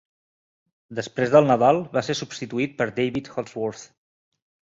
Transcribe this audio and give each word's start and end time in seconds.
Després 0.99 1.33
del 1.33 1.49
nadal 1.51 1.81
va 1.97 2.03
ser 2.09 2.15
substituït 2.21 2.75
per 2.81 2.89
David 3.01 3.29
Holdsworth. 3.35 3.85